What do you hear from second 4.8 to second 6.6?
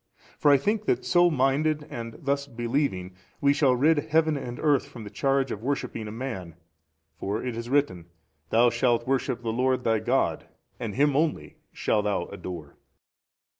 from the charge of worshipping a man.